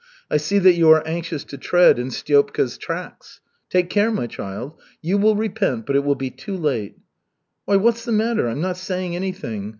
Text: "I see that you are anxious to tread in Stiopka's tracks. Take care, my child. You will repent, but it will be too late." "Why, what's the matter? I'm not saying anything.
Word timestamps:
"I 0.31 0.37
see 0.37 0.57
that 0.57 0.73
you 0.73 0.89
are 0.89 1.05
anxious 1.07 1.43
to 1.43 1.59
tread 1.59 1.99
in 1.99 2.09
Stiopka's 2.09 2.75
tracks. 2.79 3.39
Take 3.69 3.91
care, 3.91 4.09
my 4.09 4.25
child. 4.25 4.73
You 4.99 5.19
will 5.19 5.35
repent, 5.35 5.85
but 5.85 5.95
it 5.95 6.03
will 6.03 6.15
be 6.15 6.31
too 6.31 6.57
late." 6.57 6.95
"Why, 7.65 7.75
what's 7.75 8.03
the 8.03 8.11
matter? 8.11 8.47
I'm 8.47 8.61
not 8.61 8.77
saying 8.77 9.15
anything. 9.15 9.69